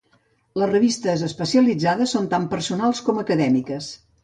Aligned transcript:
Les 0.61 0.71
revistes 0.71 1.25
especialitzades 1.27 2.15
són 2.17 2.27
tan 2.33 2.49
personals 2.57 3.05
com 3.11 3.23
acadèmiques. 3.27 3.95